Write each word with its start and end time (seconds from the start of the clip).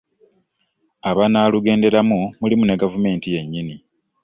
Abanaalugenderamu 1.09 2.19
mulimu 2.39 2.63
ne 2.65 2.75
gavumenti 2.81 3.27
yennyini. 3.33 3.75